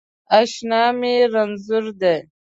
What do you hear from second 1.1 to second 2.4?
رنځور دی